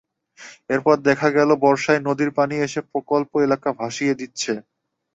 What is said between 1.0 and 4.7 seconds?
দেখা গেল বর্ষায় নদীর পানি এসে প্রকল্প এলাকা ভাসিয়ে দিচ্ছে।